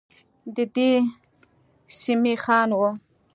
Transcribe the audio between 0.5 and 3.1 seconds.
ددې سمي خان وه.